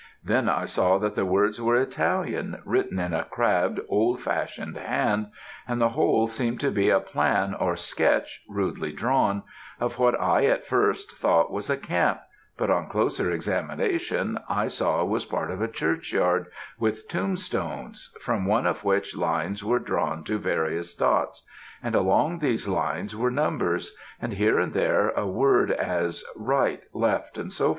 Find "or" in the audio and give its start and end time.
7.53-7.75